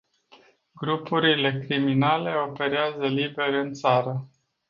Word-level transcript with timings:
Grupurile 0.73 1.59
criminale 1.59 2.33
operează 2.35 3.05
libere 3.07 3.59
în 3.59 3.73
țară. 3.73 4.29